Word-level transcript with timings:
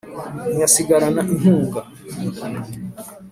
Ntiyasigarana 0.47 1.21
inkunga 2.23 2.61